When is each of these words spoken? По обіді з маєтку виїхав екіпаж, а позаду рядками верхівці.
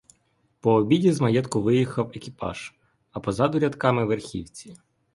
По 0.61 0.73
обіді 0.73 1.11
з 1.11 1.21
маєтку 1.21 1.61
виїхав 1.61 2.11
екіпаж, 2.15 2.73
а 3.11 3.19
позаду 3.19 3.59
рядками 3.59 4.05
верхівці. 4.05 4.75